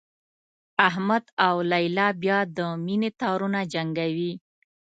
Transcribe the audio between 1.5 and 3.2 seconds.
لیلا بیا د مینې